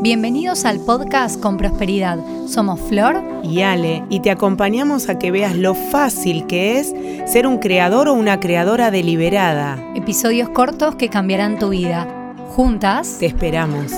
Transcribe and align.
Bienvenidos 0.00 0.64
al 0.64 0.78
podcast 0.78 1.40
Con 1.40 1.56
Prosperidad. 1.56 2.20
Somos 2.46 2.80
Flor 2.80 3.20
y 3.42 3.62
Ale 3.62 4.04
y 4.08 4.20
te 4.20 4.30
acompañamos 4.30 5.08
a 5.08 5.18
que 5.18 5.32
veas 5.32 5.56
lo 5.56 5.74
fácil 5.74 6.46
que 6.46 6.78
es 6.78 6.94
ser 7.26 7.48
un 7.48 7.58
creador 7.58 8.06
o 8.06 8.14
una 8.14 8.38
creadora 8.38 8.92
deliberada. 8.92 9.76
Episodios 9.96 10.50
cortos 10.50 10.94
que 10.94 11.08
cambiarán 11.08 11.58
tu 11.58 11.70
vida. 11.70 12.06
Juntas 12.50 13.16
te 13.18 13.26
esperamos. 13.26 13.92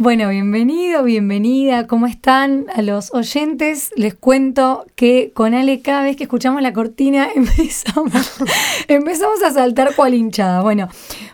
Bueno, 0.00 0.28
bienvenido, 0.28 1.02
bienvenida, 1.02 1.88
¿cómo 1.88 2.06
están? 2.06 2.66
A 2.72 2.82
los 2.82 3.12
oyentes 3.12 3.90
les 3.96 4.14
cuento 4.14 4.86
que 4.94 5.32
con 5.34 5.54
Ale 5.54 5.82
cada 5.82 6.04
vez 6.04 6.14
que 6.14 6.22
escuchamos 6.22 6.62
la 6.62 6.72
cortina 6.72 7.26
empezamos, 7.34 8.12
empezamos 8.86 9.42
a 9.42 9.50
saltar 9.50 9.96
cual 9.96 10.14
hinchada. 10.14 10.62
Bueno, 10.62 10.88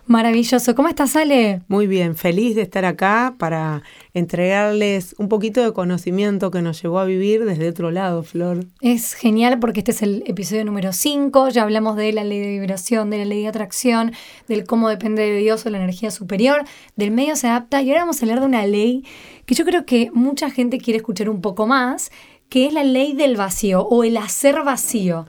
maravilloso. 0.06 0.74
¿Cómo 0.74 0.88
estás, 0.88 1.14
Ale? 1.14 1.60
Muy 1.68 1.86
bien, 1.86 2.16
feliz 2.16 2.54
de 2.54 2.62
estar 2.62 2.86
acá 2.86 3.34
para 3.38 3.82
entregarles 4.14 5.14
un 5.18 5.28
poquito 5.28 5.62
de 5.62 5.72
conocimiento 5.72 6.50
que 6.50 6.62
nos 6.62 6.80
llevó 6.80 7.00
a 7.00 7.04
vivir 7.04 7.44
desde 7.44 7.68
otro 7.68 7.90
lado, 7.90 8.22
Flor. 8.22 8.64
Es 8.80 9.12
genial 9.14 9.58
porque 9.58 9.80
este 9.80 9.90
es 9.90 10.02
el 10.02 10.22
episodio 10.26 10.64
número 10.64 10.92
5, 10.92 11.50
ya 11.50 11.64
hablamos 11.64 11.96
de 11.96 12.12
la 12.12 12.24
ley 12.24 12.38
de 12.38 12.60
vibración, 12.60 13.10
de 13.10 13.18
la 13.18 13.24
ley 13.24 13.42
de 13.42 13.48
atracción, 13.48 14.12
del 14.48 14.64
cómo 14.64 14.88
depende 14.88 15.22
de 15.22 15.36
Dios 15.36 15.66
o 15.66 15.70
la 15.70 15.78
energía 15.78 16.10
superior, 16.10 16.64
del 16.96 17.10
medio 17.10 17.36
se 17.36 17.48
adapta 17.48 17.82
y 17.82 17.90
ahora 17.90 18.02
vamos 18.02 18.22
a 18.22 18.24
hablar 18.24 18.40
de 18.40 18.46
una 18.46 18.53
ley 18.66 19.04
que 19.46 19.54
yo 19.54 19.64
creo 19.64 19.84
que 19.84 20.10
mucha 20.12 20.50
gente 20.50 20.78
quiere 20.78 20.98
escuchar 20.98 21.28
un 21.28 21.40
poco 21.40 21.66
más, 21.66 22.10
que 22.48 22.66
es 22.66 22.72
la 22.72 22.84
ley 22.84 23.12
del 23.12 23.36
vacío 23.36 23.82
o 23.82 24.04
el 24.04 24.16
hacer 24.16 24.62
vacío. 24.62 25.26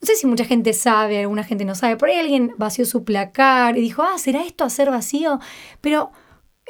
No 0.00 0.06
sé 0.06 0.16
si 0.16 0.26
mucha 0.26 0.44
gente 0.44 0.72
sabe, 0.72 1.20
alguna 1.20 1.44
gente 1.44 1.64
no 1.64 1.74
sabe. 1.74 1.96
Por 1.96 2.08
ahí 2.08 2.18
alguien 2.18 2.54
vació 2.56 2.84
su 2.86 3.04
placar 3.04 3.76
y 3.76 3.82
dijo, 3.82 4.02
ah, 4.02 4.18
¿será 4.18 4.42
esto 4.44 4.64
hacer 4.64 4.90
vacío? 4.90 5.38
Pero, 5.80 6.10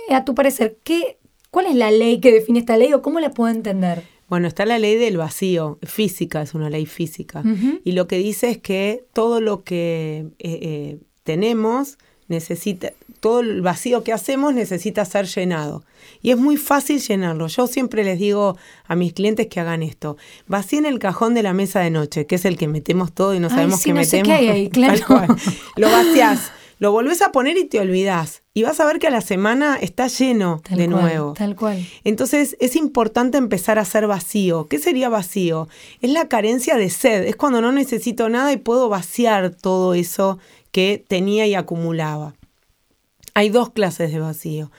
eh, 0.09 0.15
a 0.15 0.25
tu 0.25 0.35
parecer, 0.35 0.79
¿qué, 0.85 1.19
¿Cuál 1.53 1.67
es 1.67 1.75
la 1.75 1.91
ley 1.91 2.19
que 2.19 2.33
define 2.33 2.61
esta 2.61 2.79
ley 2.79 2.95
o 2.95 3.03
cómo 3.03 3.21
la 3.21 3.31
puedo 3.31 3.53
entender? 3.55 4.05
Bueno, 4.27 4.49
está 4.49 4.65
la 4.65 4.79
ley 4.79 4.97
del 4.97 5.19
vacío, 5.19 5.79
física, 5.83 6.41
es 6.41 6.55
una 6.55 6.71
ley 6.71 6.87
física. 6.87 7.43
Y 7.85 7.93
lo 7.93 8.09
que 8.09 8.17
dice 8.17 8.49
es 8.49 8.57
que 8.57 9.05
todo 9.13 9.43
lo 9.43 9.63
que 9.63 10.31
eh, 10.39 10.59
eh, 10.63 10.99
tenemos 11.25 11.99
necesita, 12.29 12.93
todo 13.23 13.39
el 13.39 13.63
vacío 13.63 14.03
que 14.03 14.13
hacemos 14.13 14.53
necesita 14.53 15.05
ser 15.05 15.27
llenado. 15.27 15.85
Y 16.23 16.33
es 16.33 16.39
muy 16.39 16.57
fácil 16.57 17.01
llenarlo. 17.01 17.47
Yo 17.47 17.69
siempre 17.69 18.03
les 18.03 18.19
digo 18.19 18.59
a 18.85 18.97
mis 18.97 19.13
clientes 19.13 19.47
que 19.47 19.61
hagan 19.61 19.85
esto. 19.85 20.17
Vacíen 20.49 20.87
el 20.87 20.99
cajón 20.99 21.33
de 21.33 21.45
la 21.45 21.53
mesa 21.53 21.79
de 21.79 21.91
noche, 21.91 22.27
que 22.27 22.35
es 22.35 22.45
el 22.45 22.59
que 22.59 22.67
metemos 22.67 23.13
todo 23.13 23.33
y 23.33 23.39
no 23.39 23.49
sabemos 23.49 23.81
qué 23.85 23.95
metemos. 23.95 24.27
qué 24.27 24.33
hay 24.35 24.49
ahí, 24.49 24.71
claro. 24.71 25.07
Lo 25.77 25.89
vacías 25.89 26.51
lo 26.81 26.91
volvés 26.91 27.23
a 27.23 27.31
poner 27.31 27.57
y 27.59 27.67
te 27.67 27.79
olvidás. 27.79 28.43
Y 28.55 28.65
vas 28.65 28.81
a 28.81 28.85
ver 28.85 28.99
que 28.99 29.07
a 29.07 29.11
la 29.11 29.21
semana 29.21 29.79
está 29.81 30.09
lleno 30.09 30.63
de 30.69 30.89
nuevo. 30.89 31.33
Tal 31.35 31.55
cual. 31.55 31.87
Entonces 32.03 32.57
es 32.59 32.75
importante 32.75 33.39
empezar 33.39 33.79
a 33.79 33.85
ser 33.85 34.09
vacío. 34.09 34.67
¿Qué 34.67 34.81
sería 34.81 35.09
vacío? 35.09 35.69
Es 36.01 36.11
la 36.11 36.27
carencia 36.27 36.77
de 36.77 36.91
sed. 36.91 37.23
Es 37.23 37.37
cuando 37.37 37.61
no 37.61 37.71
necesito 37.71 38.29
nada 38.29 38.53
y 38.53 38.57
puedo 38.57 38.89
vaciar 38.89 39.51
todo 39.51 39.95
eso 39.95 40.41
que 40.73 41.05
tenía 41.07 41.47
y 41.47 41.55
acumulaba. 41.55 42.35
Hay 43.35 43.49
dos 43.49 43.71
clases 43.71 44.13
de 44.13 44.19
vacío. 44.19 44.71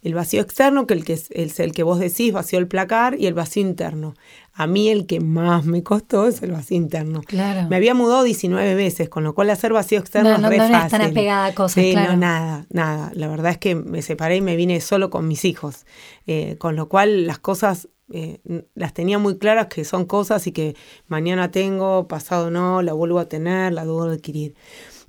El 0.00 0.14
vacío 0.14 0.40
externo, 0.40 0.86
que, 0.86 0.94
el 0.94 1.04
que 1.04 1.14
es 1.14 1.60
el 1.60 1.72
que 1.72 1.82
vos 1.82 1.98
decís, 1.98 2.32
vacío 2.32 2.60
el 2.60 2.68
placar, 2.68 3.16
y 3.18 3.26
el 3.26 3.34
vacío 3.34 3.62
interno. 3.62 4.14
A 4.52 4.66
mí 4.68 4.88
el 4.88 5.06
que 5.06 5.18
más 5.18 5.64
me 5.64 5.82
costó 5.82 6.28
es 6.28 6.40
el 6.42 6.52
vacío 6.52 6.76
interno. 6.76 7.20
Claro. 7.22 7.68
Me 7.68 7.76
había 7.76 7.94
mudado 7.94 8.22
19 8.22 8.76
veces, 8.76 9.08
con 9.08 9.24
lo 9.24 9.34
cual 9.34 9.50
hacer 9.50 9.72
vacío 9.72 9.98
externo 9.98 10.30
es 10.30 10.42
re 10.42 10.58
no, 10.58 10.68
no 10.68 10.88
tan 10.88 11.02
apegada 11.02 11.46
a 11.46 11.54
cosas, 11.54 11.82
sí, 11.82 11.94
no, 11.94 12.16
nada, 12.16 12.66
nada. 12.70 13.10
La 13.14 13.26
verdad 13.26 13.52
es 13.52 13.58
que 13.58 13.74
me 13.74 14.02
separé 14.02 14.36
y 14.36 14.40
me 14.40 14.54
vine 14.54 14.80
solo 14.80 15.10
con 15.10 15.26
mis 15.26 15.44
hijos. 15.44 15.84
Eh, 16.26 16.56
con 16.58 16.76
lo 16.76 16.88
cual 16.88 17.26
las 17.26 17.40
cosas 17.40 17.88
eh, 18.12 18.40
las 18.74 18.94
tenía 18.94 19.18
muy 19.18 19.36
claras 19.36 19.66
que 19.66 19.84
son 19.84 20.06
cosas 20.06 20.46
y 20.46 20.52
que 20.52 20.76
mañana 21.08 21.50
tengo, 21.50 22.08
pasado 22.08 22.50
no, 22.50 22.82
la 22.82 22.92
vuelvo 22.92 23.18
a 23.18 23.28
tener, 23.28 23.72
la 23.72 23.82
debo 23.82 24.04
adquirir. 24.04 24.54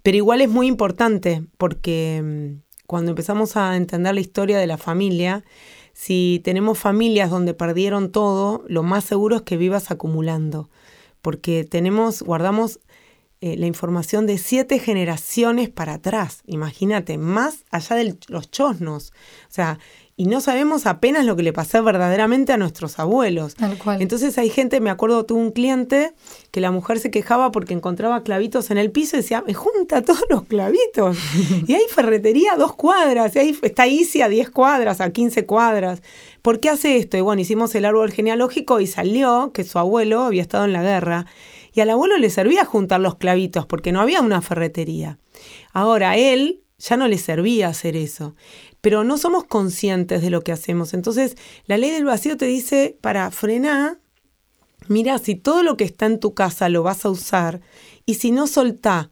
Pero 0.03 0.17
igual 0.17 0.41
es 0.41 0.49
muy 0.49 0.67
importante 0.67 1.43
porque 1.57 2.21
mm, 2.23 2.68
cuando 2.89 3.11
empezamos 3.11 3.55
a 3.55 3.77
entender 3.77 4.15
la 4.15 4.19
historia 4.19 4.57
de 4.57 4.65
la 4.65 4.79
familia, 4.79 5.43
si 5.93 6.41
tenemos 6.43 6.79
familias 6.79 7.29
donde 7.29 7.53
perdieron 7.53 8.11
todo, 8.11 8.65
lo 8.67 8.81
más 8.81 9.03
seguro 9.03 9.35
es 9.35 9.41
que 9.43 9.57
vivas 9.57 9.91
acumulando, 9.91 10.71
porque 11.21 11.65
tenemos, 11.65 12.23
guardamos 12.23 12.79
eh, 13.41 13.57
la 13.57 13.67
información 13.67 14.25
de 14.25 14.39
siete 14.39 14.79
generaciones 14.79 15.69
para 15.69 15.93
atrás, 15.93 16.41
imagínate, 16.47 17.19
más 17.19 17.63
allá 17.69 17.95
de 17.95 18.17
los 18.27 18.49
chosnos. 18.49 19.13
O 19.43 19.53
sea, 19.53 19.77
y 20.19 20.25
no 20.25 20.41
sabemos 20.41 20.85
apenas 20.85 21.25
lo 21.25 21.37
que 21.37 21.43
le 21.43 21.53
pasó 21.53 21.81
verdaderamente 21.81 22.51
a 22.51 22.57
nuestros 22.57 22.99
abuelos. 22.99 23.55
Tal 23.55 23.77
cual. 23.77 24.01
Entonces 24.01 24.37
hay 24.37 24.49
gente, 24.49 24.81
me 24.81 24.89
acuerdo, 24.89 25.25
tuve 25.25 25.39
un 25.39 25.51
cliente 25.51 26.13
que 26.51 26.59
la 26.59 26.71
mujer 26.71 26.99
se 26.99 27.09
quejaba 27.09 27.53
porque 27.53 27.73
encontraba 27.73 28.21
clavitos 28.21 28.69
en 28.69 28.77
el 28.77 28.91
piso 28.91 29.15
y 29.15 29.21
decía, 29.21 29.41
me 29.47 29.53
junta 29.53 30.01
todos 30.01 30.25
los 30.29 30.43
clavitos. 30.43 31.17
y 31.67 31.73
hay 31.73 31.83
ferretería 31.87 32.51
a 32.51 32.57
dos 32.57 32.75
cuadras, 32.75 33.33
y 33.37 33.39
ahí 33.39 33.57
está 33.61 33.87
Isi 33.87 34.21
a 34.21 34.27
10 34.27 34.49
cuadras, 34.49 34.99
a 34.99 35.09
15 35.09 35.45
cuadras. 35.45 36.01
¿Por 36.41 36.59
qué 36.59 36.67
hace 36.67 36.97
esto? 36.97 37.15
Y 37.15 37.21
bueno, 37.21 37.41
hicimos 37.41 37.73
el 37.75 37.85
árbol 37.85 38.11
genealógico 38.11 38.81
y 38.81 38.87
salió 38.87 39.53
que 39.53 39.63
su 39.63 39.79
abuelo 39.79 40.23
había 40.23 40.41
estado 40.41 40.65
en 40.65 40.73
la 40.73 40.83
guerra. 40.83 41.27
Y 41.73 41.79
al 41.79 41.91
abuelo 41.91 42.17
le 42.17 42.29
servía 42.29 42.65
juntar 42.65 42.99
los 42.99 43.15
clavitos 43.15 43.65
porque 43.65 43.93
no 43.93 44.01
había 44.01 44.19
una 44.19 44.41
ferretería. 44.41 45.17
Ahora, 45.71 46.17
él 46.17 46.59
ya 46.77 46.97
no 46.97 47.07
le 47.07 47.17
servía 47.17 47.67
hacer 47.67 47.95
eso 47.95 48.35
pero 48.81 49.03
no 49.03 49.17
somos 49.17 49.43
conscientes 49.43 50.21
de 50.21 50.29
lo 50.29 50.41
que 50.41 50.51
hacemos. 50.51 50.93
Entonces, 50.93 51.35
la 51.65 51.77
ley 51.77 51.91
del 51.91 52.05
vacío 52.05 52.37
te 52.37 52.45
dice, 52.45 52.97
para 53.01 53.29
frenar, 53.31 53.99
mira, 54.87 55.17
si 55.17 55.35
todo 55.35 55.63
lo 55.63 55.77
que 55.77 55.83
está 55.83 56.05
en 56.05 56.19
tu 56.19 56.33
casa 56.33 56.69
lo 56.69 56.83
vas 56.83 57.05
a 57.05 57.09
usar, 57.09 57.61
y 58.05 58.15
si 58.15 58.31
no, 58.31 58.47
soltá. 58.47 59.11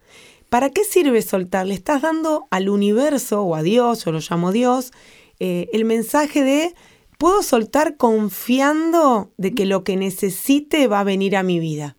¿Para 0.50 0.70
qué 0.70 0.84
sirve 0.86 1.22
soltar? 1.22 1.66
Le 1.66 1.74
estás 1.74 2.02
dando 2.02 2.48
al 2.52 2.70
universo 2.70 3.44
o 3.44 3.56
a 3.56 3.62
Dios, 3.62 4.06
yo 4.06 4.12
lo 4.14 4.20
llamo 4.20 4.52
Dios, 4.52 4.92
eh, 5.40 5.68
el 5.74 5.84
mensaje 5.84 6.42
de, 6.42 6.74
puedo 7.18 7.44
soltar 7.44 7.98
confiando 7.98 9.34
de 9.38 9.54
que 9.54 9.66
lo 9.66 9.84
que 9.84 9.98
necesite 9.98 10.88
va 10.88 11.02
a 11.02 11.04
venir 11.04 11.36
a 11.36 11.44
mi 11.44 11.60
vida. 11.60 11.97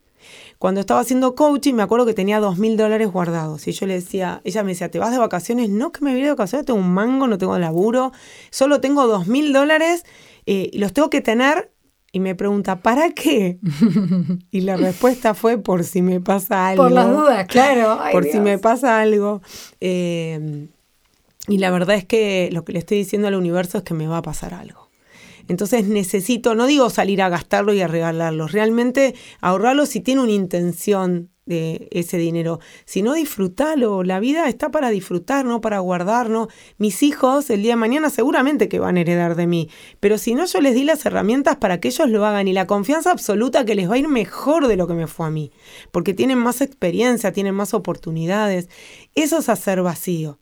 Cuando 0.59 0.81
estaba 0.81 1.01
haciendo 1.01 1.37
coaching, 1.37 1.75
me 1.75 1.83
acuerdo 1.85 2.05
que 2.05 2.15
tenía 2.15 2.41
dos 2.41 2.59
mil 2.59 2.77
dólares 2.77 3.11
guardados. 3.13 3.69
Y 3.69 3.73
yo 3.73 3.87
le 3.87 3.95
decía, 3.95 4.41
ella 4.45 4.65
me 4.65 4.73
decía, 4.73 4.91
¿te 4.91 4.99
vas 4.99 5.13
de 5.13 5.19
vacaciones? 5.19 5.71
No, 5.71 5.93
que 5.93 6.05
me 6.05 6.13
voy 6.13 6.23
de 6.23 6.31
vacaciones, 6.31 6.67
tengo 6.67 6.81
un 6.81 6.93
mango, 6.93 7.29
no 7.29 7.39
tengo 7.39 7.57
laburo, 7.59 8.13
solo 8.51 8.81
tengo 8.81 9.07
dos 9.07 9.29
mil 9.29 9.53
dólares 9.53 10.05
eh, 10.47 10.69
y 10.73 10.79
los 10.79 10.93
tengo 10.93 11.11
que 11.11 11.21
tener. 11.21 11.73
Y 12.11 12.21
me 12.21 12.35
pregunta, 12.35 12.81
¿para 12.81 13.11
qué? 13.11 13.59
y 14.51 14.63
la 14.63 14.77
respuesta 14.77 15.35
fue 15.35 15.59
por 15.59 15.85
si 15.85 16.03
me 16.03 16.21
pasa 16.21 16.69
algo. 16.69 16.85
Por 16.85 16.93
las 16.93 17.09
dudas, 17.09 17.47
claro. 17.47 18.01
por 18.13 18.25
si 18.25 18.41
me 18.41 18.59
pasa 18.59 19.01
algo. 19.01 19.43
Eh, 19.81 20.69
y 21.47 21.59
la 21.59 21.71
verdad 21.71 21.97
es 21.97 22.05
que 22.05 22.51
lo 22.53 22.65
que 22.65 22.73
le 22.73 22.81
estoy 22.81 22.99
diciendo 22.99 23.29
al 23.29 23.35
universo 23.35 23.79
es 23.79 23.85
que 23.85 23.95
me 23.95 24.07
va 24.07 24.19
a 24.19 24.23
pasar 24.23 24.55
algo. 24.55 24.88
Entonces 25.49 25.89
necesito, 25.89 26.55
no 26.55 26.67
digo 26.67 26.91
salir 26.91 27.23
a 27.23 27.29
gastarlo 27.29 27.73
y 27.73 27.81
a 27.81 27.89
regalarlo, 27.89 28.47
realmente 28.47 29.15
ahorrarlo 29.41 29.87
si 29.87 30.01
tiene 30.01 30.23
una 30.23 30.33
intención 30.33 31.31
de 31.49 31.89
ese 31.91 32.19
dinero, 32.19 32.61
sino 32.85 33.15
disfrutarlo. 33.15 34.05
La 34.05 34.21
vida 34.21 34.49
está 34.49 34.71
para 34.71 34.91
disfrutar, 34.91 35.47
no 35.47 35.61
para 35.61 35.79
guardarnos. 35.79 36.49
Mis 36.77 37.03
hijos 37.03 37.49
el 37.51 37.63
día 37.63 37.73
de 37.73 37.77
mañana 37.77 38.11
seguramente 38.11 38.69
que 38.69 38.79
van 38.79 38.99
a 38.99 39.01
heredar 39.01 39.35
de 39.35 39.47
mí, 39.47 39.71
pero 39.99 40.19
si 40.19 40.35
no 40.35 40.45
yo 40.45 40.61
les 40.61 40.75
di 40.75 40.85
las 40.85 41.05
herramientas 41.07 41.57
para 41.57 41.81
que 41.81 41.89
ellos 41.89 42.09
lo 42.11 42.25
hagan 42.27 42.47
y 42.49 42.53
la 42.53 42.67
confianza 42.67 43.11
absoluta 43.11 43.65
que 43.65 43.75
les 43.75 43.91
va 43.91 43.95
a 43.95 43.99
ir 43.99 44.09
mejor 44.09 44.69
de 44.69 44.77
lo 44.77 44.87
que 44.87 44.95
me 44.95 45.07
fue 45.07 45.27
a 45.27 45.31
mí, 45.31 45.51
porque 45.91 46.15
tienen 46.15 46.39
más 46.39 46.61
experiencia, 46.61 47.33
tienen 47.33 47.55
más 47.55 47.73
oportunidades. 47.73 48.69
Eso 49.15 49.39
es 49.39 49.49
hacer 49.49 49.83
vacío. 49.83 50.39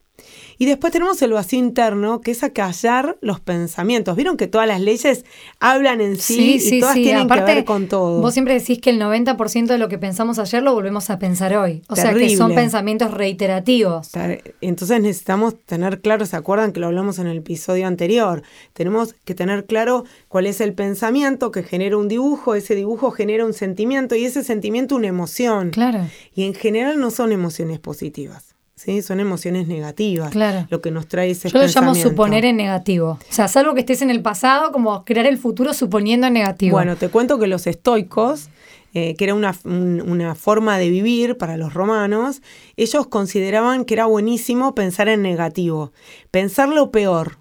Y 0.58 0.66
después 0.66 0.92
tenemos 0.92 1.20
el 1.22 1.32
vacío 1.32 1.58
interno, 1.58 2.20
que 2.20 2.30
es 2.30 2.42
acallar 2.42 3.18
los 3.20 3.40
pensamientos. 3.40 4.16
Vieron 4.16 4.36
que 4.36 4.46
todas 4.46 4.66
las 4.66 4.80
leyes 4.80 5.24
hablan 5.60 6.00
en 6.00 6.18
sí, 6.18 6.58
y 6.62 6.80
todas 6.80 6.94
tienen 6.94 7.28
que 7.28 7.40
ver 7.40 7.64
con 7.64 7.88
todo. 7.88 8.20
Vos 8.20 8.32
siempre 8.32 8.54
decís 8.54 8.80
que 8.80 8.90
el 8.90 9.00
90% 9.00 9.66
de 9.66 9.78
lo 9.78 9.88
que 9.88 9.98
pensamos 9.98 10.38
ayer 10.38 10.62
lo 10.62 10.72
volvemos 10.72 11.10
a 11.10 11.18
pensar 11.18 11.56
hoy. 11.56 11.82
O 11.88 11.96
sea 11.96 12.14
que 12.14 12.36
son 12.36 12.54
pensamientos 12.54 13.12
reiterativos. 13.12 14.10
Entonces 14.60 15.00
necesitamos 15.00 15.54
tener 15.64 16.00
claro, 16.00 16.26
¿se 16.26 16.36
acuerdan 16.36 16.72
que 16.72 16.80
lo 16.80 16.86
hablamos 16.86 17.18
en 17.18 17.26
el 17.26 17.38
episodio 17.38 17.86
anterior? 17.86 18.42
Tenemos 18.72 19.14
que 19.24 19.34
tener 19.34 19.66
claro 19.66 20.04
cuál 20.28 20.46
es 20.46 20.60
el 20.60 20.72
pensamiento 20.72 21.50
que 21.50 21.62
genera 21.62 21.96
un 21.96 22.08
dibujo, 22.08 22.54
ese 22.54 22.74
dibujo 22.74 23.10
genera 23.10 23.44
un 23.44 23.52
sentimiento 23.52 24.14
y 24.14 24.24
ese 24.24 24.42
sentimiento 24.42 24.96
una 24.96 25.08
emoción. 25.08 25.70
Claro. 25.70 26.06
Y 26.34 26.44
en 26.44 26.54
general 26.54 26.98
no 26.98 27.10
son 27.10 27.32
emociones 27.32 27.78
positivas. 27.78 28.55
¿Sí? 28.76 29.02
Son 29.02 29.20
emociones 29.20 29.66
negativas. 29.66 30.30
Claro. 30.30 30.66
Lo 30.70 30.80
que 30.80 30.90
nos 30.90 31.08
trae 31.08 31.30
ese 31.30 31.48
Yo 31.48 31.58
lo 31.58 31.66
llamo 31.66 31.94
suponer 31.94 32.44
en 32.44 32.56
negativo. 32.56 33.18
O 33.28 33.32
sea, 33.32 33.48
salvo 33.48 33.74
que 33.74 33.80
estés 33.80 34.02
en 34.02 34.10
el 34.10 34.22
pasado, 34.22 34.70
como 34.70 35.04
crear 35.04 35.26
el 35.26 35.38
futuro 35.38 35.74
suponiendo 35.74 36.26
en 36.26 36.34
negativo. 36.34 36.76
Bueno, 36.76 36.96
te 36.96 37.08
cuento 37.08 37.38
que 37.38 37.46
los 37.46 37.66
estoicos, 37.66 38.50
eh, 38.92 39.14
que 39.16 39.24
era 39.24 39.34
una, 39.34 39.56
una, 39.64 40.34
forma 40.34 40.78
de 40.78 40.90
vivir 40.90 41.38
para 41.38 41.56
los 41.56 41.72
romanos, 41.74 42.42
ellos 42.76 43.06
consideraban 43.06 43.84
que 43.84 43.94
era 43.94 44.06
buenísimo 44.06 44.74
pensar 44.74 45.08
en 45.08 45.22
negativo, 45.22 45.92
pensar 46.30 46.68
lo 46.68 46.90
peor. 46.90 47.38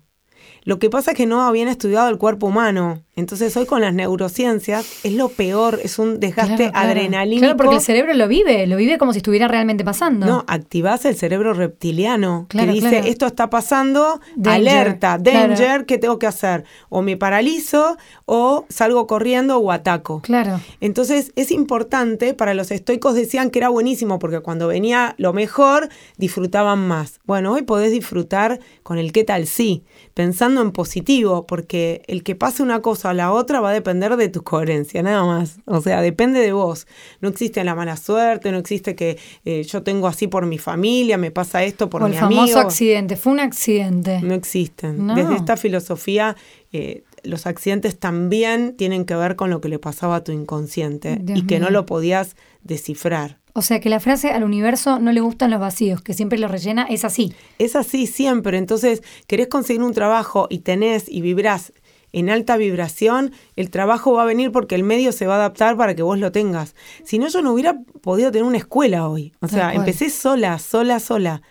Lo 0.65 0.79
que 0.79 0.89
pasa 0.89 1.12
es 1.12 1.17
que 1.17 1.25
no 1.25 1.44
habían 1.44 1.67
estudiado 1.69 2.09
el 2.09 2.17
cuerpo 2.17 2.47
humano. 2.47 3.01
Entonces 3.15 3.56
hoy 3.56 3.65
con 3.65 3.79
las 3.79 3.94
neurociencias 3.94 5.06
es 5.06 5.13
lo 5.13 5.29
peor, 5.29 5.79
es 5.81 6.00
un 6.00 6.19
desgaste 6.19 6.56
Claro, 6.56 6.71
claro. 6.73 6.89
adrenalínico. 6.89 7.41
Claro, 7.45 7.57
porque 7.57 7.75
el 7.75 7.81
cerebro 7.81 8.13
lo 8.13 8.27
vive, 8.27 8.67
lo 8.67 8.75
vive 8.75 8.97
como 8.97 9.13
si 9.13 9.19
estuviera 9.19 9.47
realmente 9.47 9.85
pasando. 9.85 10.25
No, 10.25 10.44
activás 10.47 11.06
el 11.06 11.15
cerebro 11.15 11.53
reptiliano 11.53 12.47
Claro, 12.50 12.67
que 12.67 12.73
dice, 12.73 13.09
esto 13.09 13.25
está 13.25 13.50
pasando, 13.50 14.19
Danger, 14.35 14.69
alerta, 14.69 15.17
danger, 15.17 15.85
¿qué 15.85 15.97
tengo 15.97 16.19
que 16.19 16.27
hacer? 16.27 16.65
O 16.89 17.01
me 17.01 17.15
paralizo 17.15 17.95
o 18.25 18.65
salgo 18.69 19.07
corriendo 19.07 19.59
o 19.59 19.71
ataco. 19.71 20.21
Claro. 20.21 20.59
Entonces 20.81 21.31
es 21.35 21.51
importante, 21.51 22.33
para 22.33 22.53
los 22.53 22.71
estoicos 22.71 23.13
decían 23.15 23.50
que 23.50 23.59
era 23.59 23.69
buenísimo 23.69 24.19
porque 24.19 24.41
cuando 24.41 24.67
venía 24.67 25.15
lo 25.17 25.31
mejor 25.31 25.89
disfrutaban 26.17 26.85
más. 26.88 27.19
Bueno, 27.25 27.53
hoy 27.53 27.62
podés 27.62 27.91
disfrutar 27.91 28.59
con 28.83 28.97
el 28.97 29.12
qué 29.13 29.23
tal 29.23 29.47
sí, 29.47 29.83
pensando 30.13 30.55
en 30.62 30.72
positivo, 30.72 31.46
porque 31.46 32.04
el 32.07 32.24
que 32.24 32.36
pase 32.36 32.63
una 32.63 32.81
cosa 32.81 33.12
a 33.12 33.13
la 33.13 33.31
otra 33.31 33.60
va 33.60 33.69
a 33.72 33.74
depender 33.74 34.16
de 34.18 34.30
tu 34.30 34.44
coherencia, 34.44 35.02
nada 35.04 35.24
más. 35.25 35.57
O 35.66 35.81
sea, 35.81 36.02
depende 36.02 36.40
de 36.40 36.54
vos. 36.54 36.88
No 37.22 37.30
existe 37.30 37.63
la 37.63 37.75
mala 37.75 37.98
suerte, 37.98 38.52
no 38.52 38.57
existe 38.57 38.96
que 38.96 39.18
eh, 39.46 39.63
yo 39.63 39.84
tengo 39.84 40.07
así 40.07 40.28
por 40.28 40.46
mi 40.46 40.57
familia, 40.57 41.18
me 41.18 41.31
pasa 41.31 41.63
esto 41.63 41.90
por 41.90 42.04
o 42.04 42.06
el 42.07 42.13
mi 42.13 42.18
famoso 42.18 42.42
amigo. 42.42 42.60
accidente. 42.60 43.16
Fue 43.16 43.34
un 43.34 43.40
accidente. 43.40 44.22
No 44.22 44.34
existen. 44.34 45.07
No. 45.07 45.16
Desde 45.16 45.36
esta 45.36 45.57
filosofía, 45.57 46.36
eh, 46.72 47.04
los 47.24 47.48
accidentes 47.48 47.98
también 47.98 48.75
tienen 48.75 49.06
que 49.06 49.16
ver 49.16 49.36
con 49.36 49.50
lo 49.50 49.62
que 49.62 49.69
le 49.69 49.80
pasaba 49.80 50.18
a 50.18 50.24
tu 50.24 50.31
inconsciente 50.31 51.18
Dios 51.22 51.40
y 51.40 51.48
que 51.48 51.60
no 51.60 51.69
lo 51.69 51.86
podías 51.86 52.36
descifrar. 52.63 53.40
O 53.57 53.62
sea 53.62 53.80
que 53.80 53.88
la 53.88 54.02
frase 54.02 54.31
al 54.31 54.44
universo 54.44 55.00
no 55.00 55.13
le 55.13 55.22
gustan 55.22 55.50
los 55.50 55.62
vacíos, 55.62 56.02
que 56.02 56.13
siempre 56.13 56.38
los 56.38 56.52
rellena, 56.52 56.86
es 56.90 57.06
así. 57.06 57.34
Es 57.57 57.78
así 57.78 58.06
siempre. 58.06 58.57
Entonces, 58.57 59.02
querés 59.28 59.48
conseguir 59.48 59.81
un 59.81 59.94
trabajo 59.94 60.48
y 60.50 60.60
tenés 60.60 61.07
y 61.07 61.22
vibrás 61.22 61.72
en 62.12 62.30
alta 62.30 62.56
vibración, 62.57 63.34
el 63.56 63.69
trabajo 63.69 64.13
va 64.13 64.24
a 64.24 64.25
venir 64.25 64.52
porque 64.52 64.75
el 64.75 64.84
medio 64.84 65.12
se 65.12 65.25
va 65.25 65.34
a 65.36 65.38
adaptar 65.38 65.75
para 65.75 65.96
que 65.96 66.02
vos 66.02 66.18
lo 66.18 66.31
tengas. 66.31 66.75
Si 67.04 67.18
no, 67.18 67.28
yo 67.28 67.42
no 67.42 67.52
hubiera 67.52 67.78
podido 68.02 68.31
tener 68.31 68.46
una 68.46 68.57
escuela 68.57 69.07
hoy. 69.07 69.34
O 69.42 69.50
sea, 69.50 69.74
empecé 69.74 70.10
sola, 70.10 70.58
sola, 70.60 71.00
sola. 71.00 71.42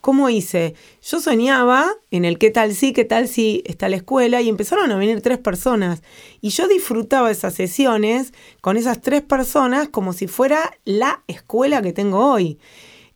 ¿Cómo 0.00 0.28
hice? 0.28 0.74
Yo 1.02 1.20
soñaba 1.20 1.90
en 2.10 2.24
el 2.24 2.38
qué 2.38 2.50
tal 2.50 2.74
sí, 2.74 2.92
qué 2.92 3.04
tal 3.04 3.28
si 3.28 3.62
está 3.66 3.88
la 3.88 3.96
escuela 3.96 4.40
y 4.40 4.48
empezaron 4.48 4.90
a 4.90 4.96
venir 4.96 5.20
tres 5.20 5.38
personas. 5.38 6.02
Y 6.40 6.50
yo 6.50 6.68
disfrutaba 6.68 7.30
esas 7.30 7.54
sesiones 7.54 8.32
con 8.60 8.76
esas 8.76 9.00
tres 9.00 9.22
personas 9.22 9.88
como 9.88 10.12
si 10.12 10.26
fuera 10.28 10.72
la 10.84 11.24
escuela 11.26 11.82
que 11.82 11.92
tengo 11.92 12.32
hoy. 12.32 12.58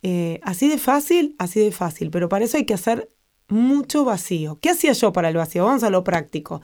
Eh, 0.03 0.41
así 0.43 0.69
de 0.69 0.79
fácil, 0.79 1.37
así 1.39 1.61
de 1.61 1.71
fácil, 1.71 2.11
pero 2.11 2.29
para 2.29 2.45
eso 2.45 2.57
hay 2.57 2.65
que 2.65 2.75
hacer 2.75 3.09
mucho 3.49 4.05
vacío. 4.05 4.59
¿Qué 4.61 4.71
hacía 4.71 4.93
yo 4.93 5.13
para 5.13 5.29
el 5.29 5.37
vacío? 5.37 5.65
Vamos 5.65 5.85
a 5.85 5.91
lo 5.91 6.03
práctico. 6.03 6.63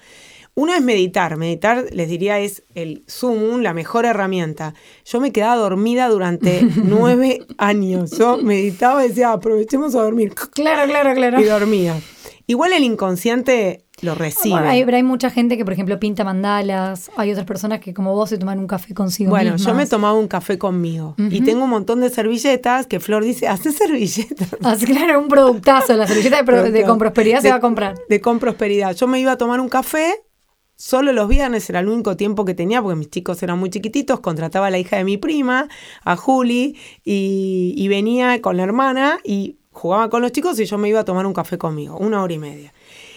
Uno 0.58 0.74
es 0.74 0.82
meditar. 0.82 1.36
Meditar, 1.36 1.84
les 1.92 2.08
diría, 2.08 2.40
es 2.40 2.64
el 2.74 3.04
Zoom, 3.08 3.60
la 3.62 3.74
mejor 3.74 4.04
herramienta. 4.06 4.74
Yo 5.04 5.20
me 5.20 5.30
quedaba 5.30 5.54
dormida 5.56 6.08
durante 6.08 6.62
nueve 6.84 7.46
años. 7.58 8.10
Yo 8.18 8.38
meditaba 8.38 9.04
y 9.04 9.08
decía, 9.08 9.30
aprovechemos 9.32 9.94
a 9.94 10.02
dormir. 10.02 10.34
Claro, 10.34 10.90
claro, 10.90 11.14
claro. 11.14 11.40
Y 11.40 11.44
dormía. 11.44 11.94
Igual 12.48 12.72
el 12.72 12.82
inconsciente 12.82 13.84
lo 14.00 14.14
recibe. 14.14 14.54
Bueno, 14.54 14.70
hay, 14.70 14.84
pero 14.84 14.96
hay 14.96 15.02
mucha 15.02 15.28
gente 15.28 15.56
que, 15.56 15.64
por 15.64 15.74
ejemplo, 15.74 15.98
pinta 16.00 16.24
mandalas. 16.24 17.10
Hay 17.16 17.30
otras 17.30 17.46
personas 17.46 17.80
que, 17.80 17.92
como 17.92 18.14
vos, 18.14 18.30
se 18.30 18.38
toman 18.38 18.58
un 18.58 18.66
café 18.66 18.94
consigo 18.94 19.30
Bueno, 19.30 19.56
yo 19.56 19.74
me 19.74 19.86
tomaba 19.86 20.14
un 20.18 20.28
café 20.28 20.56
conmigo 20.56 21.14
y 21.18 21.40
tengo 21.42 21.64
un 21.64 21.70
montón 21.70 22.00
de 22.00 22.08
servilletas 22.10 22.86
que 22.86 23.00
Flor 23.00 23.22
dice, 23.22 23.48
hace 23.48 23.70
servilletas. 23.70 24.48
Así 24.64 24.86
claro, 24.86 25.20
un 25.20 25.28
productazo. 25.28 25.94
La 25.94 26.06
servilleta 26.06 26.36
de, 26.36 26.42
de 26.42 26.46
Producto. 26.46 26.86
con 26.86 26.98
prosperidad 26.98 27.38
se 27.40 27.48
De- 27.48 27.50
va 27.52 27.56
a 27.58 27.60
comprar. 27.60 27.94
De 28.08 28.20
con 28.20 28.38
prosperidad. 28.38 28.94
Yo 28.96 29.06
me 29.06 29.20
iba 29.20 29.32
a 29.32 29.36
tomar 29.36 29.60
un 29.60 29.68
café, 29.68 30.14
solo 30.78 31.12
los 31.12 31.28
viernes 31.28 31.68
era 31.68 31.80
el 31.80 31.88
único 31.88 32.16
tiempo 32.16 32.44
que 32.44 32.54
tenía 32.54 32.80
porque 32.80 32.96
mis 32.96 33.10
chicos 33.10 33.42
eran 33.42 33.58
muy 33.58 33.68
chiquititos, 33.68 34.20
contrataba 34.20 34.68
a 34.68 34.70
la 34.70 34.78
hija 34.78 34.96
de 34.96 35.04
mi 35.04 35.18
prima, 35.18 35.68
a 36.04 36.16
Juli, 36.16 36.76
y, 37.04 37.74
y 37.76 37.88
venía 37.88 38.40
con 38.40 38.56
la 38.56 38.62
hermana 38.62 39.18
y 39.24 39.56
jugaba 39.72 40.08
con 40.08 40.22
los 40.22 40.32
chicos 40.32 40.58
y 40.60 40.64
yo 40.64 40.78
me 40.78 40.88
iba 40.88 41.00
a 41.00 41.04
tomar 41.04 41.26
un 41.26 41.34
café 41.34 41.58
conmigo, 41.58 41.98
una 41.98 42.22
hora 42.22 42.32
y 42.32 42.38
media. 42.38 42.72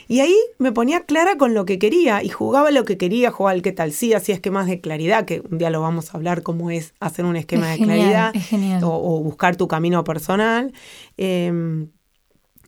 Y 0.08 0.19
ahí 0.19 0.36
me 0.58 0.72
ponía 0.72 1.06
clara 1.06 1.38
con 1.38 1.54
lo 1.54 1.63
que 1.66 1.78
quería 1.80 2.24
y 2.24 2.30
jugaba 2.30 2.72
lo 2.72 2.84
que 2.84 2.98
quería, 2.98 3.31
jugaba 3.31 3.54
el 3.54 3.62
qué 3.62 3.72
tal 3.72 3.94
sí, 3.94 4.14
hacía 4.14 4.36
esquemas 4.36 4.66
de 4.66 4.81
claridad, 4.81 5.25
que 5.25 5.42
un 5.50 5.60
día 5.60 5.69
lo 5.69 5.81
vamos 5.81 6.14
a 6.14 6.18
hablar 6.18 6.42
cómo 6.42 6.72
es 6.72 6.96
hacer 7.00 7.25
un 7.25 7.36
esquema 7.36 7.74
Es 7.74 7.80
de 7.80 7.86
genial, 7.86 8.31
claridad 8.34 8.84
o, 8.84 8.90
o 8.90 9.22
buscar 9.22 9.56
tu 9.56 9.68
camino 9.68 10.04
personal. 10.04 10.74
Eh, 11.18 11.88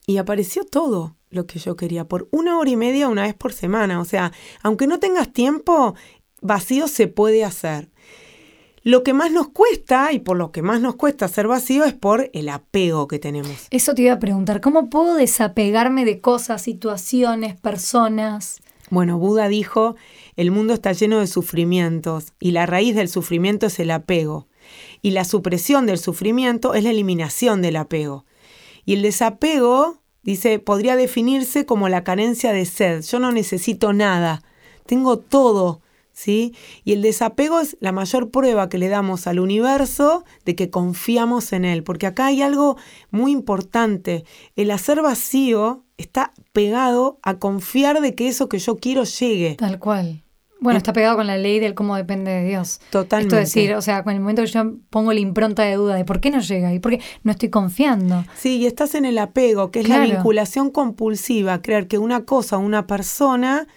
y 0.06 0.18
apareció 0.18 0.66
todo 0.66 1.16
lo 1.34 1.46
que 1.46 1.60
yo 1.60 1.76
quería 1.76 2.08
por 2.08 2.28
una 2.32 2.58
hora 2.58 2.70
y 2.70 2.76
media 2.76 3.10
una 3.10 3.24
vez 3.24 3.34
por 3.34 3.54
semana. 3.54 4.00
O 4.00 4.06
sea, 4.06 4.32
aunque 4.62 4.88
no 4.88 5.00
tengas 5.00 5.32
tiempo, 5.34 5.96
vacío 6.42 6.88
se 6.88 7.08
puede 7.08 7.44
hacer. 7.44 7.90
Lo 8.86 9.04
que 9.04 9.14
más 9.14 9.32
nos 9.32 9.48
cuesta 9.48 10.12
y 10.12 10.20
por 10.20 10.36
lo 10.36 10.52
que 10.52 10.62
más 10.62 10.82
nos 10.82 10.96
cuesta 10.96 11.26
hacer 11.26 11.48
vacío 11.48 11.86
es 11.86 11.94
por 11.94 12.30
el 12.34 12.50
apego 12.50 13.08
que 13.08 13.18
tenemos. 13.18 13.68
Eso 13.70 13.96
te 13.96 14.02
iba 14.02 14.14
a 14.14 14.20
preguntar. 14.20 14.60
¿Cómo 14.60 14.90
puedo 14.90 15.16
desapegarme 15.16 16.04
de 16.04 16.20
cosas, 16.20 16.62
situaciones, 16.62 17.60
personas? 17.60 18.62
Bueno, 18.90 19.18
Buda 19.18 19.48
dijo, 19.48 19.96
el 20.36 20.52
mundo 20.52 20.74
está 20.74 20.92
lleno 20.92 21.20
de 21.20 21.28
sufrimientos 21.28 22.34
y 22.40 22.52
la 22.52 22.66
raíz 22.66 22.94
del 22.96 23.08
sufrimiento 23.08 23.68
es 23.68 23.80
el 23.80 23.90
apego. 23.90 24.48
Y 25.02 25.12
la 25.12 25.24
supresión 25.24 25.86
del 25.86 25.98
sufrimiento 25.98 26.74
es 26.74 26.84
la 26.84 26.92
eliminación 26.92 27.62
del 27.62 27.78
apego. 27.78 28.26
Y 28.86 28.96
el 28.96 29.02
desapego, 29.02 30.03
dice, 30.24 30.60
podría 30.60 30.96
definirse 30.96 31.66
como 31.66 31.90
la 31.90 32.04
carencia 32.04 32.54
de 32.54 32.66
sed. 32.66 33.02
Yo 33.02 33.20
no 33.20 33.32
necesito 33.32 33.94
nada, 33.94 34.42
tengo 34.86 35.20
todo. 35.20 35.82
¿Sí? 36.16 36.54
Y 36.84 36.94
el 36.94 37.02
desapego 37.02 37.60
es 37.60 37.76
la 37.80 37.92
mayor 37.92 38.30
prueba 38.30 38.70
que 38.70 38.78
le 38.78 38.88
damos 38.88 39.26
al 39.26 39.40
universo 39.40 40.24
de 40.46 40.56
que 40.56 40.70
confiamos 40.70 41.54
en 41.54 41.66
él, 41.66 41.84
porque 41.84 42.06
acá 42.06 42.28
hay 42.28 42.44
algo 42.44 42.78
muy 43.10 43.32
importante. 43.32 44.24
El 44.56 44.70
hacer 44.70 45.02
vacío 45.02 45.86
está 45.98 46.32
pegado 46.52 47.18
a 47.24 47.40
confiar 47.40 48.00
de 48.00 48.14
que 48.14 48.28
eso 48.28 48.48
que 48.48 48.60
yo 48.60 48.78
quiero 48.78 49.06
llegue. 49.06 49.56
Tal 49.56 49.80
cual. 49.80 50.23
Bueno, 50.64 50.78
está 50.78 50.94
pegado 50.94 51.16
con 51.18 51.28
la 51.28 51.38
ley 51.38 51.60
del 51.60 51.74
cómo 51.76 51.96
depende 51.96 52.32
de 52.32 52.46
Dios. 52.48 52.80
Totalmente. 52.90 53.36
Esto 53.36 53.44
es 53.44 53.54
decir, 53.54 53.76
o 53.76 53.82
sea, 53.82 54.04
con 54.04 54.14
el 54.14 54.20
momento 54.20 54.42
que 54.44 54.48
yo 54.48 54.74
pongo 54.90 55.14
la 55.14 55.20
impronta 55.20 55.64
de 55.64 55.76
duda 55.76 55.96
de 55.96 56.06
por 56.06 56.20
qué 56.20 56.32
no 56.32 56.40
llega 56.40 56.74
y 56.74 56.80
por 56.80 56.92
qué 56.94 57.02
no 57.24 57.32
estoy 57.32 57.50
confiando. 57.50 58.26
Sí, 58.38 58.58
y 58.58 58.66
estás 58.66 58.96
en 58.96 59.06
el 59.06 59.18
apego, 59.18 59.70
que 59.72 59.82
es 59.82 59.90
la 59.90 60.00
vinculación 60.00 60.72
compulsiva, 60.72 61.62
creer 61.62 61.88
que 61.88 61.98
una 61.98 62.26
cosa, 62.26 62.58
una 62.58 62.88
persona 62.88 63.68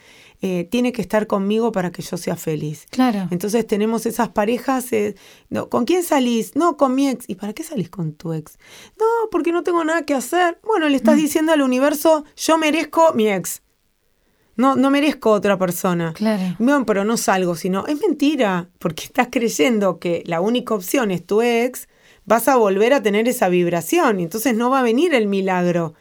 eh, 0.43 0.69
tiene 0.71 0.93
que 0.93 1.01
estar 1.01 1.27
conmigo 1.27 1.73
para 1.73 1.91
que 1.91 2.03
yo 2.03 2.17
sea 2.19 2.37
feliz. 2.37 2.87
Claro. 2.91 3.27
Entonces 3.31 3.67
tenemos 3.67 4.05
esas 4.05 4.29
parejas, 4.29 4.93
eh, 4.93 5.15
no, 5.49 5.71
¿con 5.71 5.87
quién 5.87 6.03
salís? 6.03 6.55
No, 6.55 6.77
con 6.77 6.95
mi 6.95 7.09
ex. 7.09 7.25
¿Y 7.29 7.37
para 7.37 7.55
qué 7.55 7.63
salís 7.63 7.89
con 7.89 8.13
tu 8.13 8.35
ex? 8.35 8.59
No, 9.01 9.07
porque 9.31 9.51
no 9.51 9.63
tengo 9.63 9.83
nada 9.83 10.03
que 10.05 10.13
hacer. 10.15 10.61
Bueno, 10.63 10.87
le 10.89 10.93
Mm. 10.93 10.97
estás 10.97 11.17
diciendo 11.17 11.53
al 11.53 11.63
universo, 11.63 12.25
yo 12.37 12.59
merezco 12.59 13.13
mi 13.15 13.29
ex. 13.29 13.63
No, 14.57 14.75
no 14.75 14.91
merezco 14.91 15.31
otra 15.31 15.59
persona. 15.59 16.13
Claro. 16.15 16.57
Bueno, 16.59 16.87
pero 16.87 17.05
no 17.05 17.17
salgo, 17.17 17.55
sino 17.57 17.87
es 17.87 18.01
mentira, 18.01 18.69
porque 18.79 19.05
estás 19.05 19.29
creyendo 19.31 19.99
que 19.99 20.23
la 20.27 20.41
única 20.41 20.75
opción 20.75 21.11
es 21.11 21.25
tu 21.25 21.43
ex, 21.43 21.89
vas 22.25 22.49
a 22.49 22.57
volver 22.57 22.93
a 22.93 23.03
tener 23.03 23.29
esa 23.29 23.49
vibración 23.49 24.21
y 24.21 24.25
entonces 24.25 24.55
no 24.55 24.71
va 24.71 24.81
a 24.81 24.83
venir 24.83 25.15
el 25.15 25.27
milagro. 25.27 25.95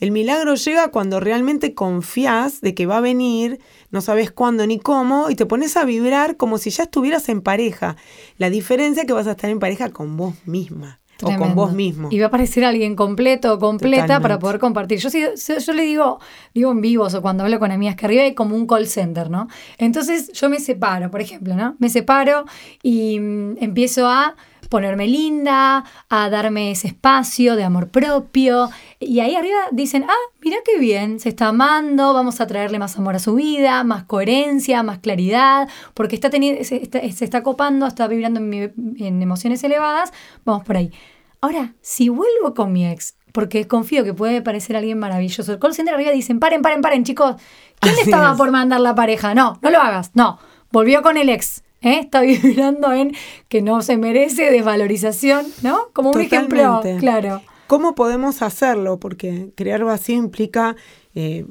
El 0.00 0.12
milagro 0.12 0.54
llega 0.54 0.88
cuando 0.88 1.18
realmente 1.18 1.74
confías 1.74 2.60
de 2.60 2.74
que 2.74 2.86
va 2.86 2.98
a 2.98 3.00
venir, 3.00 3.58
no 3.90 4.00
sabes 4.00 4.30
cuándo 4.30 4.66
ni 4.66 4.78
cómo, 4.78 5.28
y 5.28 5.34
te 5.34 5.44
pones 5.44 5.76
a 5.76 5.84
vibrar 5.84 6.36
como 6.36 6.58
si 6.58 6.70
ya 6.70 6.84
estuvieras 6.84 7.28
en 7.28 7.42
pareja. 7.42 7.96
La 8.36 8.48
diferencia 8.48 9.02
es 9.02 9.06
que 9.06 9.12
vas 9.12 9.26
a 9.26 9.32
estar 9.32 9.50
en 9.50 9.58
pareja 9.58 9.90
con 9.90 10.16
vos 10.16 10.34
misma 10.46 10.97
o 11.22 11.36
con 11.36 11.54
vos 11.54 11.72
mismo. 11.72 12.08
Y 12.10 12.18
va 12.18 12.26
a 12.26 12.28
aparecer 12.28 12.64
alguien 12.64 12.94
completo 12.94 13.54
o 13.54 13.58
completa 13.58 14.02
Totalmente. 14.02 14.22
para 14.22 14.38
poder 14.38 14.58
compartir. 14.58 14.98
Yo, 14.98 15.08
yo, 15.10 15.58
yo 15.58 15.72
le 15.72 15.82
digo, 15.82 16.20
digo 16.54 16.72
en 16.72 16.80
vivos 16.80 17.14
o 17.14 17.22
cuando 17.22 17.44
hablo 17.44 17.58
con 17.58 17.70
amigas 17.70 17.96
que 17.96 18.06
arriba 18.06 18.22
hay 18.22 18.34
como 18.34 18.56
un 18.56 18.66
call 18.66 18.86
center, 18.86 19.30
¿no? 19.30 19.48
Entonces 19.78 20.32
yo 20.32 20.48
me 20.48 20.60
separo, 20.60 21.10
por 21.10 21.20
ejemplo, 21.20 21.54
¿no? 21.54 21.76
Me 21.78 21.88
separo 21.88 22.44
y 22.82 23.18
mm, 23.18 23.56
empiezo 23.60 24.08
a 24.08 24.36
ponerme 24.68 25.06
linda, 25.06 25.84
a 26.08 26.30
darme 26.30 26.70
ese 26.70 26.88
espacio 26.88 27.56
de 27.56 27.64
amor 27.64 27.88
propio. 27.88 28.68
Y 29.00 29.20
ahí 29.20 29.34
arriba 29.34 29.58
dicen, 29.72 30.04
ah, 30.08 30.30
mira 30.42 30.58
qué 30.64 30.78
bien, 30.78 31.20
se 31.20 31.28
está 31.30 31.48
amando, 31.48 32.12
vamos 32.14 32.40
a 32.40 32.46
traerle 32.46 32.78
más 32.78 32.96
amor 32.98 33.16
a 33.16 33.18
su 33.18 33.34
vida, 33.34 33.84
más 33.84 34.04
coherencia, 34.04 34.82
más 34.82 34.98
claridad, 34.98 35.68
porque 35.94 36.14
está 36.14 36.30
teniendo, 36.30 36.62
se, 36.64 36.82
está, 36.82 37.00
se 37.10 37.24
está 37.24 37.42
copando, 37.42 37.86
está 37.86 38.06
vibrando 38.08 38.40
en, 38.40 38.48
mi- 38.48 38.70
en 39.04 39.22
emociones 39.22 39.62
elevadas, 39.64 40.12
vamos 40.44 40.64
por 40.64 40.76
ahí. 40.76 40.92
Ahora, 41.40 41.74
si 41.80 42.08
vuelvo 42.08 42.54
con 42.54 42.72
mi 42.72 42.86
ex, 42.86 43.14
porque 43.32 43.68
confío 43.68 44.02
que 44.04 44.14
puede 44.14 44.42
parecer 44.42 44.74
alguien 44.76 44.98
maravilloso, 44.98 45.52
el 45.52 45.58
call 45.58 45.74
center 45.74 45.94
arriba 45.94 46.10
dicen, 46.10 46.40
paren, 46.40 46.62
paren, 46.62 46.80
paren, 46.80 47.04
chicos, 47.04 47.36
¿quién 47.78 47.94
Así 47.94 48.02
estaba 48.10 48.32
es. 48.32 48.36
por 48.38 48.50
mandar 48.50 48.80
la 48.80 48.94
pareja? 48.94 49.34
No, 49.34 49.58
no 49.62 49.70
lo 49.70 49.80
hagas, 49.80 50.10
no, 50.14 50.38
volvió 50.72 51.02
con 51.02 51.16
el 51.16 51.28
ex. 51.28 51.62
¿Eh? 51.82 52.00
Está 52.00 52.20
vibrando 52.22 52.92
en 52.92 53.14
que 53.48 53.62
no 53.62 53.82
se 53.82 53.96
merece 53.96 54.50
desvalorización, 54.50 55.46
¿no? 55.62 55.88
Como 55.92 56.10
un 56.10 56.20
ejemplo, 56.20 56.80
claro. 56.98 57.42
¿Cómo 57.66 57.94
podemos 57.94 58.40
hacerlo? 58.40 58.98
Porque 58.98 59.50
crear 59.54 59.84
vacío 59.84 60.16
implica 60.16 60.74
eh, 61.14 61.44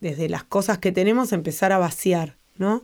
desde 0.00 0.28
las 0.28 0.42
cosas 0.42 0.78
que 0.78 0.90
tenemos, 0.90 1.32
empezar 1.32 1.70
a 1.70 1.78
vaciar, 1.78 2.36
¿no? 2.58 2.82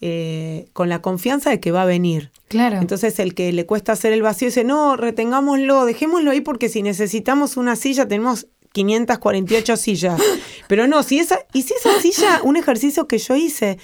Eh, 0.00 0.68
con 0.74 0.88
la 0.88 1.00
confianza 1.00 1.50
de 1.50 1.58
que 1.58 1.72
va 1.72 1.82
a 1.82 1.86
venir. 1.86 2.30
Claro. 2.48 2.76
Entonces 2.76 3.18
el 3.18 3.34
que 3.34 3.52
le 3.52 3.66
cuesta 3.66 3.92
hacer 3.92 4.12
el 4.12 4.22
vacío 4.22 4.46
dice, 4.46 4.62
no, 4.62 4.96
retengámoslo, 4.96 5.86
dejémoslo 5.86 6.30
ahí 6.30 6.40
porque 6.40 6.68
si 6.68 6.82
necesitamos 6.82 7.56
una 7.56 7.74
silla 7.74 8.06
tenemos 8.06 8.46
548 8.72 9.76
sillas. 9.76 10.20
Pero 10.68 10.86
no, 10.86 11.02
si 11.02 11.18
esa, 11.18 11.40
y 11.52 11.62
si 11.62 11.74
esa 11.74 12.00
silla, 12.00 12.40
un 12.44 12.56
ejercicio 12.56 13.08
que 13.08 13.18
yo 13.18 13.34
hice, 13.34 13.78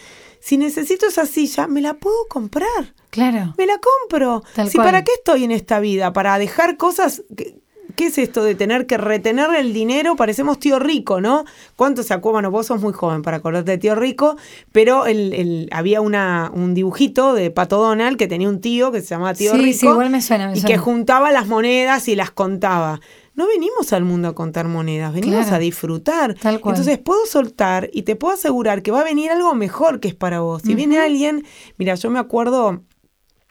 si 0.45 0.57
necesito 0.59 1.07
esa 1.07 1.25
silla, 1.27 1.67
me 1.67 1.81
la 1.81 1.95
puedo 1.95 2.27
comprar. 2.29 2.95
Claro. 3.11 3.55
Me 3.57 3.67
la 3.67 3.79
compro. 3.79 4.43
Tal 4.55 4.69
si 4.69 4.77
cual. 4.77 4.89
para 4.89 5.05
qué 5.05 5.13
estoy 5.17 5.45
en 5.45 5.53
esta 5.53 5.81
vida, 5.81 6.13
para 6.13 6.39
dejar 6.39 6.77
cosas 6.77 7.23
que- 7.37 7.63
¿Qué 7.97 8.07
es 8.07 8.19
esto 8.19 8.43
de 8.43 8.57
tener 8.57 8.87
que 8.87 8.97
retener 8.99 9.55
el 9.55 9.73
dinero? 9.73 10.17
Parecemos 10.17 10.59
tío 10.59 10.81
rico, 10.81 11.21
¿no? 11.21 11.45
¿Cuánto 11.77 12.03
se 12.03 12.13
acuerdan? 12.13 12.35
Bueno, 12.37 12.51
vos 12.51 12.67
sos 12.67 12.81
muy 12.81 12.93
joven 12.93 13.23
para 13.23 13.37
acordarte 13.37 13.71
de 13.71 13.79
tío 13.79 13.95
rico, 13.95 14.37
pero 14.73 15.07
el, 15.07 15.33
el- 15.33 15.69
había 15.71 16.01
una, 16.01 16.51
un 16.53 16.75
dibujito 16.75 17.35
de 17.35 17.53
Pato 17.53 17.77
Donald 17.81 18.17
que 18.17 18.27
tenía 18.27 18.49
un 18.49 18.61
tío 18.61 18.91
que 18.91 19.01
se 19.01 19.09
llamaba 19.11 19.35
tío 19.35 19.53
Sí, 19.53 19.59
rico. 19.59 19.79
sí, 19.79 19.87
igual 19.87 20.11
me 20.11 20.21
suena, 20.23 20.49
me 20.49 20.55
y 20.57 20.61
suena. 20.61 20.75
que 20.75 20.79
juntaba 20.79 21.31
las 21.31 21.47
monedas 21.47 22.09
y 22.09 22.17
las 22.17 22.33
contaba. 22.33 23.01
No 23.35 23.47
venimos 23.49 23.93
al 23.93 24.05
mundo 24.05 24.29
a 24.29 24.35
contar 24.35 24.69
monedas, 24.69 25.13
venimos 25.13 25.43
Claro. 25.43 25.57
a 25.57 25.59
disfrutar. 25.59 26.35
Tal 26.35 26.61
cual. 26.61 26.75
Entonces 26.75 26.99
puedo 26.99 27.27
soltar 27.27 27.91
y 27.93 28.03
te 28.03 28.15
puedo 28.17 28.35
asegurar 28.35 28.83
que 28.83 28.91
va 28.91 29.01
a 29.01 29.05
venir 29.05 29.31
algo 29.31 29.55
mejor 29.55 30.01
que 30.01 30.09
es 30.09 30.15
para 30.15 30.41
vos. 30.41 30.63
Si 30.63 30.75
viene 30.75 30.99
alguien, 30.99 31.45
mira, 31.77 31.95
yo 31.97 32.11
me 32.11 32.19
acuerdo 32.21 32.83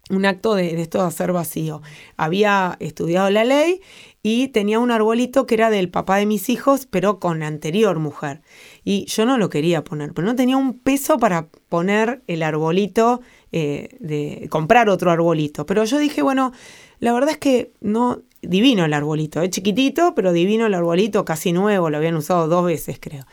un 0.10 0.26
acto 0.26 0.56
de, 0.56 0.76
de 0.76 0.82
esto 0.82 1.00
de 1.02 1.08
hacer 1.08 1.32
vacío. 1.34 1.82
Había 2.18 2.76
estudiado 2.80 3.30
la 3.30 3.44
ley 3.46 3.82
y 4.22 4.50
tenía 4.50 4.80
un 4.80 4.92
arbolito 4.92 5.46
que 5.46 5.56
era 5.56 5.70
del 5.70 5.90
papá 5.90 6.18
de 6.18 6.26
mis 6.26 6.50
hijos, 6.50 6.88
pero 6.90 7.20
con 7.20 7.42
anterior 7.44 8.00
mujer. 8.00 8.42
Y 8.84 9.06
yo 9.06 9.26
no 9.26 9.38
lo 9.38 9.50
quería 9.50 9.84
poner, 9.84 10.14
pero 10.14 10.26
no 10.28 10.36
tenía 10.36 10.56
un 10.58 10.80
peso 10.80 11.18
para 11.20 11.48
poner 11.70 12.22
el 12.28 12.44
arbolito, 12.44 13.22
eh, 13.52 13.98
de 14.00 14.48
comprar 14.50 14.88
otro 14.90 15.12
arbolito. 15.12 15.66
Pero 15.66 15.84
yo 15.86 15.98
dije, 16.00 16.22
bueno, 16.22 16.52
la 17.00 17.12
verdad 17.14 17.32
es 17.32 17.38
que 17.38 17.74
no, 17.82 18.22
divino 18.48 18.86
el 18.86 18.94
arbolito, 18.94 19.42
es 19.42 19.50
chiquitito, 19.50 20.14
pero 20.16 20.34
divino 20.34 20.66
el 20.66 20.74
arbolito, 20.74 21.26
casi 21.26 21.52
nuevo, 21.52 21.90
lo 21.90 21.98
habían 21.98 22.16
usado 22.16 22.48
dos 22.48 22.66
veces, 22.66 22.98
creo. 23.00 23.26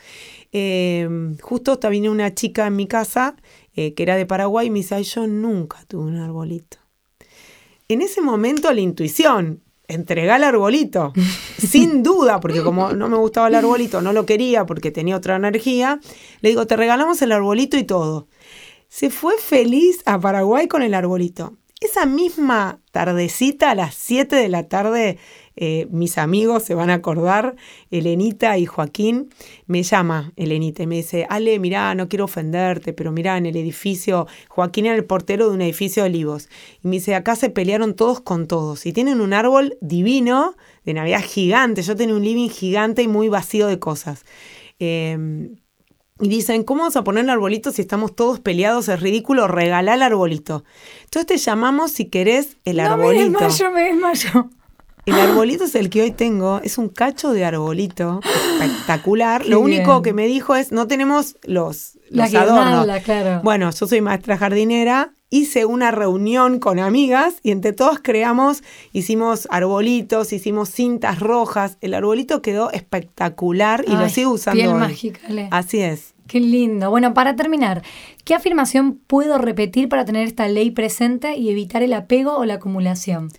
Eh, 0.51 1.07
justo 1.41 1.71
hasta 1.71 1.89
vino 1.89 2.11
una 2.11 2.33
chica 2.33 2.67
en 2.67 2.75
mi 2.75 2.87
casa 2.87 3.35
eh, 3.73 3.93
que 3.93 4.03
era 4.03 4.17
de 4.17 4.25
Paraguay 4.25 4.67
y 4.67 4.69
me 4.69 4.79
dice, 4.79 4.95
"Ay, 4.95 5.03
yo 5.03 5.25
nunca 5.27 5.79
tuve 5.87 6.03
un 6.03 6.17
arbolito. 6.17 6.77
En 7.87 8.01
ese 8.01 8.21
momento 8.21 8.71
la 8.73 8.81
intuición, 8.81 9.61
entregar 9.87 10.37
el 10.37 10.43
arbolito, 10.45 11.13
sin 11.57 12.03
duda, 12.03 12.39
porque 12.39 12.63
como 12.63 12.93
no 12.93 13.09
me 13.09 13.17
gustaba 13.17 13.47
el 13.47 13.55
arbolito, 13.55 14.01
no 14.01 14.13
lo 14.13 14.25
quería 14.25 14.65
porque 14.65 14.91
tenía 14.91 15.15
otra 15.15 15.35
energía, 15.35 15.99
le 16.41 16.49
digo, 16.49 16.67
te 16.67 16.75
regalamos 16.75 17.21
el 17.21 17.31
arbolito 17.31 17.77
y 17.77 17.83
todo. 17.83 18.27
Se 18.89 19.09
fue 19.09 19.35
feliz 19.37 20.01
a 20.05 20.19
Paraguay 20.19 20.67
con 20.67 20.83
el 20.83 20.93
arbolito. 20.93 21.57
Esa 21.81 22.05
misma 22.05 22.79
tardecita, 22.91 23.71
a 23.71 23.75
las 23.75 23.95
7 23.95 24.35
de 24.35 24.49
la 24.49 24.69
tarde, 24.69 25.17
eh, 25.55 25.87
mis 25.89 26.19
amigos 26.19 26.61
se 26.61 26.75
van 26.75 26.91
a 26.91 26.93
acordar, 26.93 27.55
Elenita 27.89 28.55
y 28.59 28.67
Joaquín, 28.67 29.33
me 29.65 29.81
llama 29.81 30.31
Elenita 30.35 30.83
y 30.83 30.87
me 30.87 30.97
dice, 30.97 31.25
Ale, 31.27 31.57
mirá, 31.57 31.95
no 31.95 32.07
quiero 32.07 32.25
ofenderte, 32.25 32.93
pero 32.93 33.11
mirá, 33.11 33.35
en 33.35 33.47
el 33.47 33.57
edificio, 33.57 34.27
Joaquín 34.47 34.85
era 34.85 34.95
el 34.95 35.05
portero 35.05 35.49
de 35.49 35.55
un 35.55 35.61
edificio 35.63 36.03
de 36.03 36.09
olivos, 36.09 36.49
y 36.83 36.87
me 36.87 36.97
dice, 36.97 37.15
acá 37.15 37.35
se 37.35 37.49
pelearon 37.49 37.95
todos 37.95 38.21
con 38.21 38.45
todos, 38.45 38.85
y 38.85 38.93
tienen 38.93 39.19
un 39.19 39.33
árbol 39.33 39.79
divino, 39.81 40.55
de 40.85 40.93
Navidad 40.93 41.23
gigante, 41.23 41.81
yo 41.81 41.95
tenía 41.95 42.15
un 42.15 42.23
living 42.23 42.49
gigante 42.49 43.01
y 43.01 43.07
muy 43.07 43.27
vacío 43.27 43.65
de 43.65 43.79
cosas. 43.79 44.23
Eh, 44.77 45.49
y 46.21 46.29
dicen, 46.29 46.63
¿cómo 46.63 46.81
vamos 46.81 46.95
a 46.95 47.03
poner 47.03 47.23
el 47.23 47.29
arbolito 47.31 47.71
si 47.71 47.81
estamos 47.81 48.15
todos 48.15 48.39
peleados? 48.39 48.87
Es 48.89 48.99
ridículo, 49.01 49.47
regalá 49.47 49.95
el 49.95 50.01
arbolito. 50.03 50.63
Entonces 51.03 51.25
te 51.25 51.37
llamamos 51.37 51.91
si 51.91 52.05
querés 52.05 52.57
el 52.63 52.77
no, 52.77 52.83
me 52.83 52.89
arbolito. 52.89 53.39
desmayo, 53.39 53.71
me 53.71 53.81
desmayo. 53.83 54.49
El 55.07 55.15
arbolito 55.19 55.63
es 55.63 55.73
el 55.73 55.89
que 55.89 56.03
hoy 56.03 56.11
tengo, 56.11 56.61
es 56.63 56.77
un 56.77 56.87
cacho 56.89 57.33
de 57.33 57.43
arbolito 57.43 58.19
espectacular. 58.61 59.41
Qué 59.43 59.49
Lo 59.49 59.59
único 59.59 59.91
bien. 59.93 60.03
que 60.03 60.13
me 60.13 60.27
dijo 60.27 60.55
es, 60.55 60.71
no 60.71 60.87
tenemos 60.87 61.37
los, 61.43 61.97
La 62.09 62.25
los 62.25 62.35
adornos. 62.35 62.65
guirnalda, 62.65 63.01
claro. 63.01 63.41
Bueno, 63.43 63.71
yo 63.71 63.87
soy 63.87 64.01
maestra 64.01 64.37
jardinera, 64.37 65.13
hice 65.31 65.65
una 65.65 65.89
reunión 65.89 66.59
con 66.59 66.77
amigas 66.77 67.39
y 67.41 67.49
entre 67.49 67.73
todas 67.73 67.99
creamos, 67.99 68.61
hicimos 68.93 69.47
arbolitos, 69.49 70.31
hicimos 70.31 70.69
cintas 70.69 71.19
rojas. 71.19 71.79
El 71.81 71.95
arbolito 71.95 72.43
quedó 72.43 72.69
espectacular 72.71 73.83
y 73.87 73.93
lo 73.93 74.07
sigo 74.09 74.29
usando 74.29 74.59
piel 74.59 74.73
hoy. 74.73 74.79
mágica, 74.79 75.21
Ale. 75.27 75.47
Así 75.49 75.79
es. 75.79 76.13
Qué 76.27 76.39
lindo. 76.39 76.91
Bueno, 76.91 77.15
para 77.15 77.35
terminar, 77.35 77.81
¿qué 78.23 78.35
afirmación 78.35 78.99
puedo 79.07 79.39
repetir 79.39 79.89
para 79.89 80.05
tener 80.05 80.27
esta 80.27 80.47
ley 80.47 80.69
presente 80.69 81.35
y 81.35 81.49
evitar 81.49 81.81
el 81.81 81.93
apego 81.93 82.37
o 82.37 82.45
la 82.45 82.53
acumulación? 82.55 83.31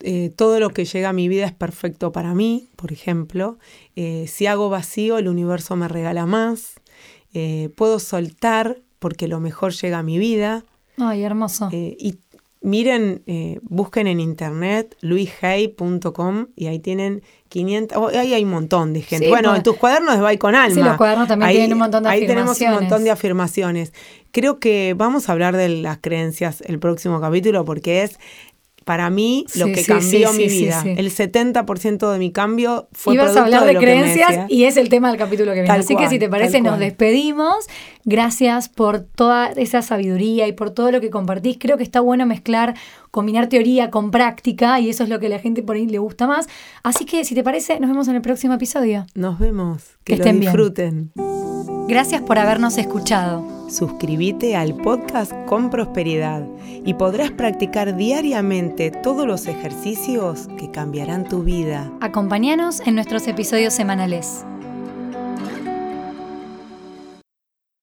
eh, 0.00 0.30
todo 0.34 0.60
lo 0.60 0.70
que 0.70 0.84
llega 0.84 1.08
a 1.08 1.12
mi 1.12 1.28
vida 1.28 1.46
es 1.46 1.52
perfecto 1.52 2.12
para 2.12 2.34
mí, 2.34 2.68
por 2.76 2.92
ejemplo. 2.92 3.58
Eh, 3.96 4.26
si 4.28 4.46
hago 4.46 4.68
vacío, 4.68 5.18
el 5.18 5.28
universo 5.28 5.76
me 5.76 5.88
regala 5.88 6.26
más. 6.26 6.80
Eh, 7.34 7.70
puedo 7.76 7.98
soltar 7.98 8.80
porque 8.98 9.28
lo 9.28 9.40
mejor 9.40 9.72
llega 9.72 9.98
a 9.98 10.02
mi 10.02 10.18
vida. 10.18 10.64
Ay, 10.98 11.22
hermoso. 11.22 11.68
Eh, 11.72 11.96
y 11.98 12.18
miren, 12.60 13.22
eh, 13.26 13.58
busquen 13.62 14.06
en 14.08 14.20
internet 14.20 14.96
luishey.com 15.00 16.46
y 16.56 16.66
ahí 16.66 16.78
tienen 16.78 17.22
500, 17.48 17.96
oh, 17.98 18.08
ahí 18.08 18.34
hay 18.34 18.44
un 18.44 18.50
montón 18.50 18.92
de 18.92 19.02
gente. 19.02 19.26
Sí, 19.26 19.30
bueno, 19.30 19.50
pues- 19.50 19.58
en 19.58 19.62
tus 19.62 19.76
cuadernos 19.76 20.16
de 20.16 20.22
Bye 20.22 20.38
con 20.38 20.54
Alma. 20.54 20.74
Sí, 20.74 20.82
los 20.82 20.96
cuadernos 20.96 21.28
también 21.28 21.48
ahí, 21.48 21.56
tienen 21.56 21.72
un 21.74 21.78
montón 21.78 22.02
de 22.02 22.08
Ahí 22.08 22.20
tenemos 22.26 22.44
un 22.50 22.50
afirmaciones. 22.52 22.80
montón 22.90 23.04
de 23.04 23.10
afirmaciones. 23.10 23.92
Creo 24.32 24.58
que 24.58 24.94
vamos 24.96 25.28
a 25.28 25.32
hablar 25.32 25.56
de 25.56 25.68
las 25.68 25.98
creencias 25.98 26.60
el 26.66 26.78
próximo 26.78 27.20
capítulo 27.20 27.64
porque 27.64 28.02
es 28.02 28.18
para 28.88 29.10
mí 29.10 29.44
lo 29.54 29.66
Sí, 29.66 29.72
que 29.72 29.82
sí, 29.82 29.86
cambió 29.86 30.32
sí, 30.32 30.38
mi 30.38 30.48
vida. 30.48 30.82
El 30.82 31.10
70% 31.10 32.10
de 32.10 32.18
mi 32.18 32.32
cambio 32.32 32.88
fue 32.92 33.16
Ibas 33.16 33.36
a 33.36 33.44
hablar 33.44 33.66
de, 33.66 33.74
lo 33.74 33.80
que 33.80 33.84
me 33.84 33.92
creencias 33.92 34.50
y 34.50 34.64
es 34.64 34.78
el 34.78 34.88
tema 34.88 35.10
del 35.10 35.18
capítulo 35.18 35.50
que 35.50 35.60
viene. 35.60 35.68
Tal 35.68 35.80
Así 35.80 35.94
que 35.94 36.08
si 36.08 36.18
te 36.18 36.30
parece, 36.30 36.62
nos 36.62 36.78
despedimos. 36.78 37.66
Gracias 38.06 38.70
por 38.70 39.00
toda 39.00 39.48
esa 39.48 39.82
sabiduría 39.82 40.48
y 40.48 40.52
por 40.52 40.70
todo 40.70 40.90
lo 40.90 41.02
que 41.02 41.10
compartís. 41.10 41.58
Creo 41.60 41.76
que 41.76 41.82
está 41.82 42.00
bueno 42.00 42.24
mezclar, 42.24 42.76
combinar 43.10 43.50
teoría 43.50 43.90
con 43.90 44.10
práctica 44.10 44.80
y 44.80 44.88
eso 44.88 45.02
es 45.02 45.10
lo 45.10 45.20
que 45.20 45.26
a 45.26 45.28
la 45.28 45.38
gente 45.38 45.62
por 45.62 45.76
ahí 45.76 45.86
le 45.86 45.98
gusta 45.98 46.26
más. 46.26 46.48
Así 46.82 47.04
que 47.04 47.26
si 47.26 47.34
te 47.34 47.44
parece, 47.44 47.80
nos 47.80 47.90
vemos 47.90 48.08
en 48.08 48.14
el 48.14 48.22
próximo 48.22 48.54
episodio. 48.54 49.04
Nos 49.14 49.38
vemos. 49.38 49.82
Que, 50.02 50.14
Que 50.14 50.16
lo 50.16 50.24
estén 50.24 50.40
bien. 50.40 50.50
disfruten. 50.50 51.12
Gracias 51.88 52.22
por 52.22 52.38
habernos 52.38 52.78
escuchado. 52.78 53.57
Suscríbete 53.68 54.56
al 54.56 54.74
podcast 54.74 55.32
con 55.46 55.68
prosperidad 55.68 56.42
y 56.84 56.94
podrás 56.94 57.30
practicar 57.32 57.96
diariamente 57.96 58.90
todos 58.90 59.26
los 59.26 59.46
ejercicios 59.46 60.48
que 60.58 60.70
cambiarán 60.70 61.28
tu 61.28 61.42
vida. 61.42 61.92
Acompáñanos 62.00 62.80
en 62.80 62.94
nuestros 62.94 63.28
episodios 63.28 63.74
semanales. 63.74 64.44